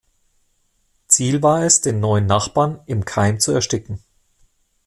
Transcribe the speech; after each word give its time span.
Ziel 1.09 1.43
war 1.43 1.61
es, 1.61 1.81
den 1.81 1.99
neuen 1.99 2.25
Nachbarn 2.25 2.81
im 2.87 3.05
Keim 3.05 3.39
zu 3.39 3.51
ersticken. 3.51 4.01